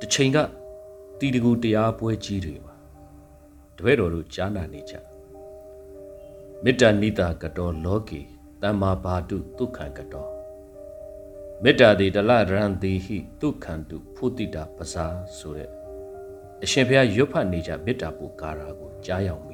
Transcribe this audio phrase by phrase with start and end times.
[0.00, 0.38] တစ်ချိန်က
[1.18, 2.74] တီတကူတရားပွဲကြီးတွေပါ
[3.76, 4.94] တပည့်တော်တို့ကြားနာနေကြ
[6.64, 8.20] မေတ္တာနိတာကတော်လောကီ
[8.62, 10.30] တမ္မာဘာတုဒုက္ခံကတော်
[11.62, 15.06] မေတ္တာတိတလရံတိဟိဒုက္ခံတုဖုတိတာပဇာ
[15.36, 15.70] ဆိုတဲ့
[16.62, 19.53] အရှင်ဘုရားရွတ်ဖတ်နေကြမေတ္တာပူကာရာကိုကြားရောက်မိရဲ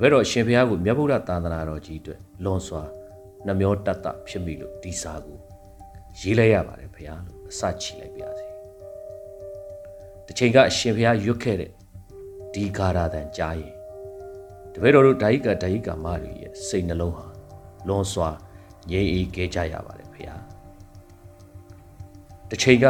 [0.00, 2.82] ပည့်တော်အရှင်ဘုရားကိုမြတ်ဗုဒ္ဓသာသနာတော်ကြီးအတွက်လွန်စွာ
[3.46, 5.38] နှမျောတတ်တာဖြစ်မိလို့ဒီစာကို
[6.20, 8.46] ရေးလိုက်ရပါတယ်ဘုရားလို့အစချီလိုက်ပါစေ
[10.26, 11.70] တစ်ချိန်ကအရှင်ဘုရားရွတ်ခဲ့တဲ့
[12.54, 13.74] ဒီကာရာတန်ကြားရင်
[14.72, 17.26] တပည့်တော်တို့ဓာယိကဓာယိကမတွေရဲ့စိတ်နှလုံးဟာ
[17.88, 18.28] လွန်စွာ
[18.90, 20.42] ငြိမ်အေးခဲ့ကြရပါတယ်ဘုရား
[22.48, 22.86] တစ်ချိန်က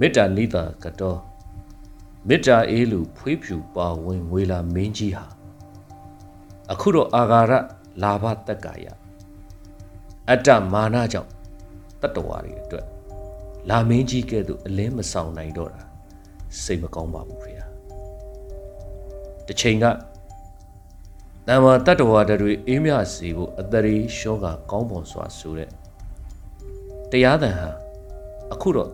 [0.00, 1.20] မေတ္တာနိတာကတော့
[2.28, 5.39] မေတ္တာအေးလူဖွေးဖြူပါဝင်ငွေလာမင်းကြီးဟာ
[6.72, 7.52] အခုတော့အာဃာရ
[8.02, 8.86] လာဘတက္ကာယ
[10.30, 11.30] အတ္တမာနကြောင့်
[12.02, 12.86] တတ္တဝါတွေအတွက်
[13.68, 15.82] လာမင်းကြီးကဲ့သို့အလင်းမဆောင်နိုင်တော့တာ
[16.62, 17.66] စိတ်မကောင်းပါဘူးဖေဟာ
[19.46, 19.84] တစ်ချိန်က
[21.48, 25.70] တမ္မာတတ္တဝါတွေအေးမြစီဖို့အတရေရှောကကောင်းပွန်စွာဆိုတဲ့
[27.10, 27.70] တရားသံဟာ
[28.52, 28.90] အခုတော့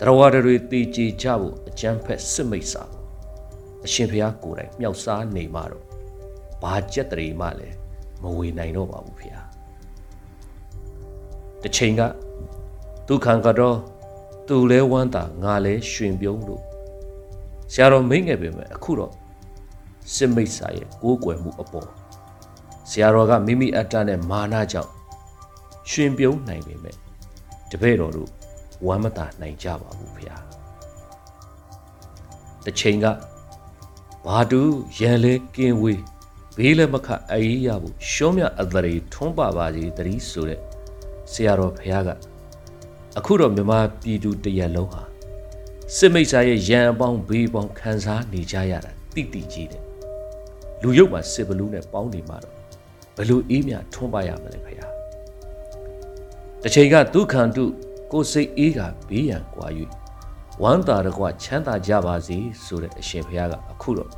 [0.00, 3.04] တရဝါတွေတည်ကြည်ကြဖို့အကျမ်းဖက်စစ်မိတ်စာပေါ့
[3.86, 5.91] အရှင်ဘုရားကိုယ်တိုင်မြောက်စားနေမှတော့
[6.62, 7.76] ဘာကြက်တရေမှလည်း
[8.22, 9.42] မဝေနိုင်တော့ပါဘူးဖေဟာ
[11.62, 12.02] တစ်ချိန်က
[13.08, 13.76] ဒုက္ခံကတော့
[14.46, 16.62] သူလဲဝမ်းတာငါလဲရွှင်ပြုံးလို့
[17.72, 19.12] ဆရာတော်မိတ်ငယ်ပဲမဲ့အခုတော့
[20.14, 21.88] စစ်မိတ်စာရဲ့ကိုးကွယ်မှုအပေါ်
[22.90, 24.92] ဆရာတော်ကမိမိအတ္တနဲ့မာနကြောင့်
[25.90, 26.96] ရွှင်ပြုံးနိုင်ပေမဲ့
[27.70, 28.30] တပည့်တော်တို့
[28.86, 30.38] ဝမ်းမသာနိုင်ကြပါဘူးဖေဟာ
[32.64, 33.06] တစ်ချိန်က
[34.26, 34.60] ဘာတူ
[34.98, 36.02] ရန်လဲကင်းဝေး
[36.56, 40.60] ဘေးလည်းမခအေးရဘူးရှုံးမြအသရေထွန်းပါပါစီတတိဆိုတဲ့
[41.32, 42.08] ဆရာတော်ဖះက
[43.18, 45.02] အခုတော့မြမပြည်သူတရက်လုံးဟာ
[45.96, 49.82] စစ်မိတ်ဆာရဲ့ရန်အပေါင်းဘေးပေါင်းခံစားနေကြရတာတိတိကြီးတယ်
[50.82, 52.54] လူရုပ်မှာစစ်ဘလူးနဲ့ပေါင်းနေမှာတော့
[53.16, 54.80] ဘလို့အေးမြထွန်းပါရမလဲဖះ
[56.62, 57.64] တစ်ချိန်ကဒုက္ခံတု
[58.12, 59.66] ကိုယ်စိတ်အေးကဘေးရန်ကွာ၍
[60.62, 64.10] ဝမ်းသာတကွချမ်းသာကြပါစေဆိုတဲ့အရှင်ဘုရားကအခုတော့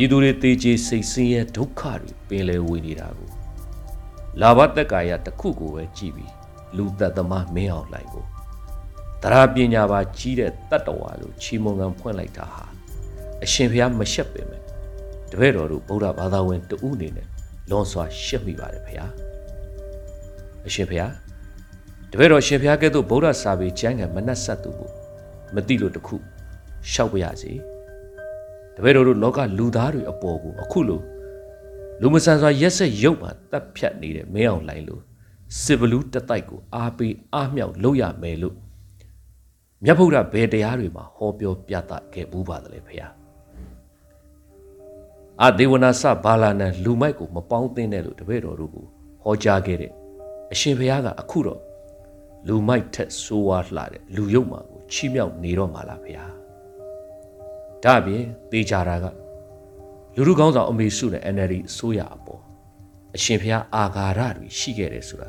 [0.00, 3.30] ပြည်သူတွေတေးကြီးစိတ်ဆင်းရဲဒုက္ခတွေပင်လယ်ဝေနေတာကို
[4.40, 6.32] လာဘတက်ကာယတစ်ခုကိုပဲကြည်ပြီး
[6.76, 8.24] လူသက်သမားမင်းအောင်လိုက်ကို
[9.22, 12.64] တရားပညာပါကြီးတဲ့တတ္တဝါလို့ချီးမွမ်းကံဖွင့်လိုက်တာဟာ
[13.44, 14.62] အရှင်ဘုရားမရှက်ပေမဲ့
[15.30, 17.26] တပည့်တော်တို့ဗုဒ္ဓဘာသာဝင်တဦးအနေနဲ့
[17.70, 19.12] လွန်စွာရှက်မိပါတယ်ဘုရား
[20.66, 21.12] အရှင်ဘုရား
[22.10, 24.90] တပည့်တော်ရှင်ဘုရားကဲ့သို့ဗုဒ္ဓစာပေကျမ်းဂန်မနှက်ဆက်သူကို
[25.54, 26.16] မသိလို့တခု
[26.92, 27.54] ရှောက်ပါရစေ
[28.78, 31.00] တပည့်တော်တို့လောကလူသားတွေအပေါ်ကိုအခုလို
[32.00, 35.02] လူမဆန်စွာရက်ဆက်ရုပ်မှတပ်ဖြတ်နေတဲ့မင်းအောင်လိုင်းလို့
[35.62, 38.56] စစ်ဘလူးတတိုက်ကိုအားပေးအားမြောက်လုပ်ရမယ်လို့
[39.84, 43.08] မြတ်ဗုဒ္ဓဘယ်တရားတွေမှာဟောပြောပြသခဲ့ဘူးပါသလဲဖေဟာ
[45.42, 48.86] အာဒေဝနာစဘာလာနံလူမိုက်ကိုမပေါင်းသင်းတဲ့လို့တပည့်တော်တို့ကို
[49.22, 49.92] ဟောကြားခဲ့တဲ့
[50.52, 51.60] အရှင်ဘုရားကအခုတော့
[52.46, 56.37] လူမိုက်ထက်ဆိုးဝါးလှတဲ့လူယုတ်မာကိုချီးမြှောက်နေတော့မှာလားဖေဟာ
[57.84, 59.06] ဒါအပြင်သေချာတာက
[60.14, 62.42] လူလူကောင်းဆောင်အမေစုနဲ့ NLD အစိုးရအပေါ်
[63.16, 65.28] အရှင်ဘုရားအာဃာရတွေရှိခဲ့တယ်ဆိုတာ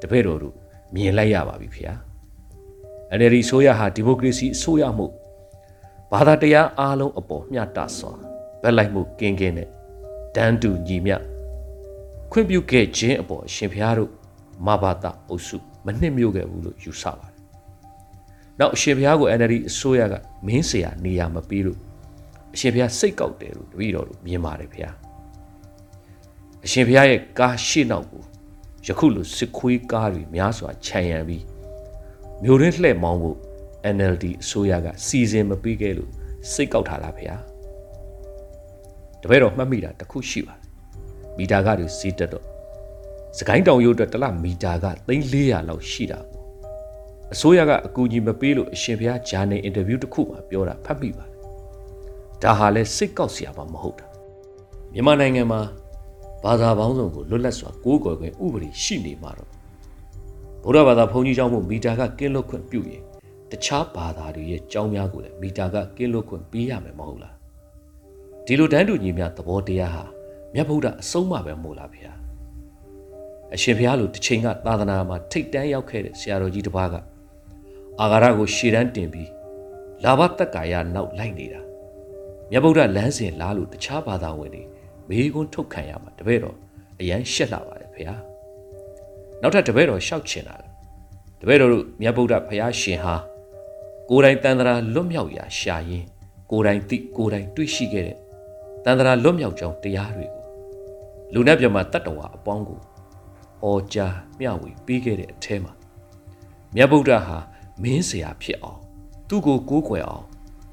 [0.00, 0.54] တပည့်တော်တို့
[0.94, 1.94] မြင်လိုက်ရပါပြီဖေဟာ
[3.18, 5.06] NLD အစိုးရဟာဒီမိုကရေစီအစိုးရမှု
[6.12, 8.12] ဘာသာတရားအားလုံးအပေါ်မျှတစွာ
[8.62, 9.68] ဗက်လိုက်မှုကင်းကင်းနဲ့
[10.34, 11.16] တန်းတူညီမျှ
[12.30, 14.10] ခွင့်ပြုခဲ့ခြင်းအပေါ်အရှင်ဘုရားတို့
[14.66, 15.56] မဘာသာအုပ်စု
[15.86, 17.31] မနှစ်မြို့ခဲ့ဘူးလို့ယူဆပါတယ်။
[18.60, 20.14] နောက်အရှင်ဘုရားကို NLD အစိုးရက
[20.46, 21.78] မင်းစရာနေရာမပေးလို့
[22.54, 24.94] အရှင်ဘုရားစိတ်ကောက်တယ်လို့တပည့်တော်တို့မြင်ပါတယ်ဘုရား။
[26.64, 28.22] အရှင်ဘုရားရဲ့ကားရှေ့နောက်ကို
[28.86, 31.44] ယခုလိုစစ်ခွေးကားတွေများစွာခြံရံပြီး
[32.42, 33.38] မျိုးရင်းလှဲ့မောင်းဖို့
[33.96, 36.10] NLD အစိုးရကစီစဉ်မပေးခဲ့လို့
[36.52, 37.36] စိတ်ကောက်ထားလားဖေဟာ
[39.22, 40.68] တပည့်တော်မှတ်မိတာတစ်ခုရှိပါတယ်
[41.38, 42.44] မီတာကတွေစီးတက်တော့
[43.38, 46.41] စကိုင်းတောင်ရုပ်အတွက်တစ်လမီတာက3400လောက်ရှိတာပေါ့
[47.32, 51.38] အစိုးရကအကူအညီမပေးလို့အရှင်ဘုရားဂျာနယ်အင်တာဗျူးတစ်ခုမှာပြောတာဖတ်မိပါတယ်
[52.42, 54.06] ဒါဟာလဲစိတ်ကောက်စရာမှမဟုတ်တာ
[54.92, 55.60] မြန်မာနိုင်ငံမှာ
[56.44, 59.50] ဘာသာပေါင်းစုံကိုလွတ်လပ်စွာကိုးကွယ်ခွင့်ဥပဒေရှိနေမှာတော့
[60.64, 63.02] ဗုဒ္ဓဘာသာဘုန်းကြီးကျောင်းမှုမီတာကကင်းလွတ်ခွင့်ပြုရင်
[63.50, 67.34] တခြားဘာသာတွေရဲ့ကျောင်းများကိုလည်းမီတာကကင်းလွတ်ခွင့်ပေးရမယ်မဟုတ်လား
[68.46, 70.04] ဒီလိုတန်းတူညီမျှသဘောတရားဟာ
[70.54, 72.12] မြတ်ဗုဒ္ဓအဆုံးအမပဲမို့လားဗျာ
[73.54, 76.96] အရှင်ဘုရားလိုတစ်ချိန်ကသာသနာမှာထိတ်တန်းရောက်ခဲ့တဲ့ဆရာတော်ကြီးတစ်ပါးက
[78.01, 79.29] အာဃာရကိုရှေ့တန်းတင်ပြီး
[80.03, 81.61] လာဘတက်ကာယနောက်လိုက်နေတာ
[82.51, 84.63] မြတ်ဗုဒ္ဓလမ်းစဉ်လားလို့တခြားဘာသာဝင်တွေ
[85.09, 86.57] မေးခွန်းထုတ်ခံရမှာတပည့်တော်
[86.99, 88.15] အရန်ရှက်လာပါတယ်ဖေဟာ
[89.41, 90.67] နောက်ထပ်တပည့်တော်ရှောက်ချင်တာလေ
[91.41, 93.15] တပည့်တော်တို့မြတ်ဗုဒ္ဓဘုရားရှင်ဟာ
[94.09, 96.05] ကိုယ်တိုင်တန်ត្រာလွတ်မြောက်ရာရှာရင်
[96.51, 98.17] ကိုယ်တိုင်သိကိုယ်တိုင်တွေ့ရှိခဲ့တဲ့
[98.83, 100.43] တန်ត្រာလွတ်မြောက်ကြောင်းတရားတွေကို
[101.33, 102.79] လူနဲ့ပြမတတ္တဝါအပေါင်းကို
[103.63, 105.73] ဟောကြားမျှဝေပေးခဲ့တဲ့အထဲမှာ
[106.75, 107.37] မြတ်ဗုဒ္ဓဟာ
[107.82, 108.80] မင်းဆရာဖြစ်အောင်
[109.28, 110.26] သူ့ကိုကိုးကွယ်အောင်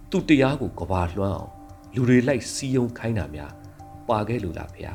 [0.10, 1.52] သူ့တရားကိုကဘာလွှမ်းအောင်
[1.94, 3.52] လူတွေလိုက်စီယုံခိုင်းတာများ
[4.10, 4.92] ပါခဲ့လို့လားဗျာ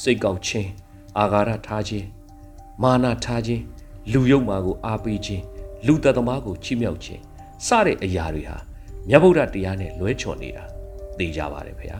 [0.00, 0.70] စိတ်ကောက်ခြင်း
[1.18, 2.06] အာဃာတထားခြင်း
[2.82, 3.62] မာနထားခြင်း
[4.12, 5.44] လူယုံမာကိုအားပေးခြင်း
[5.86, 7.22] လူသက်သမားကိုချီးမြှောက်ခြင်း
[7.66, 8.56] စတဲ့အရာတွေဟာ
[9.08, 10.64] မြတ်ဗုဒ္ဓတရားနဲ့လွဲချော်နေတာ
[11.18, 11.96] သိကြပါတယ်ဗျာ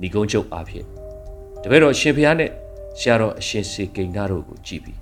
[0.00, 0.86] ဏီကုန်းချုပ်အားဖြင့်
[1.62, 2.50] တပည့်တော်ရှင်ဘုရားနဲ့
[2.98, 4.98] ဆရာတော်အရှင်စေကိန်းသားတို့ကိုကြည်ပြီး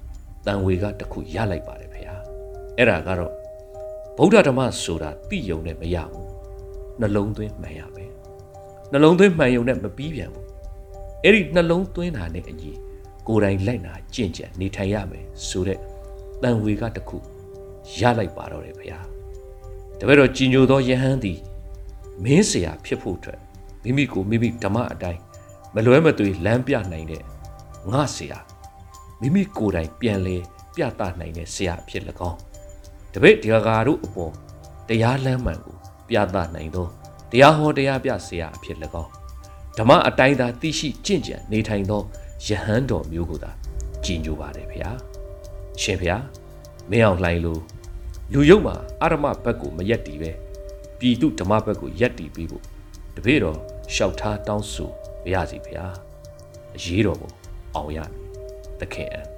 [0.47, 1.94] တန်ဝေကတစ်ခုရလိုက်ပါတယ်ဗျာ
[2.79, 3.33] အဲ့ဒါကတော့
[4.19, 6.29] ဗုဒ္ဓဓမ္မဆိုတာသိယုံနဲ့မရဘူး
[7.01, 8.05] နှလုံးသွင်းမှန်ရပဲ
[8.93, 10.47] နှလုံးသွင်းမှန်ယုံနဲ့မပြီးပြန်ဘူး
[11.23, 12.71] အဲ့ဒီနှလုံးသွင်းတာနဲ့အညီ
[13.29, 15.79] ကိုယ်တိုင်လိုက်နာကြင့်ကြံနေထိုင်ရမယ်ဆိုတဲ့
[16.43, 17.17] တန်ဝေကတခု
[17.99, 18.99] ရလိုက်ပါတော့တယ်ဗျာ
[19.99, 21.39] တပည့်တော်ကြည်ညိုသောယဟန်သည်
[22.25, 23.41] မင်းဆရာဖြစ်ဖို့အတွက်
[23.83, 25.21] မိမိကိုမိမိဓမ္မအတိုင်း
[25.75, 27.23] မလွဲမသွေလမ်းပြနိုင်တဲ့
[27.93, 28.39] ငါဆရာ
[29.21, 30.37] မိမိကိုယ်တိုင်ပြန်လဲ
[30.77, 32.39] ပြသနိုင်တဲ့ဆရာဖြစ်၎င်း
[33.15, 34.33] တပည့်ဒီဃာတို့အပေါ်
[34.89, 35.77] တရားလမ်းမှန်ကို
[36.09, 36.87] ပြသနိုင်သော
[37.31, 39.11] တရားဟောတရားပြဆရာအဖြစ်၎င်း
[39.79, 42.03] ဓမ္မအတိုင်းသာသိရှိကျင့်ကြံနေထိုင်သော
[42.47, 43.51] ယဟန်တော်မျိုးကိုသာ
[44.05, 44.91] ကြည်ညိုပါတယ်ဗျာ
[45.81, 46.17] ရှင်ဗျာ
[46.91, 47.61] မင်းအောင်လှိုင်းလို့
[48.33, 50.31] လူယုံမှာအာရမဘက်ကိုမရက်တီပဲ
[50.99, 52.63] ပြည်သူဓမ္မဘက်ကိုရက်တီပြီးဖို့
[53.17, 53.59] တပည့်တော်
[53.93, 54.91] လျှောက်ထားတောင်းဆို
[55.33, 55.85] ရစီဗျာ
[56.77, 57.33] အရေးတော်ကို
[57.75, 58.11] အောင်ရမည်
[58.81, 59.34] သခင်အံ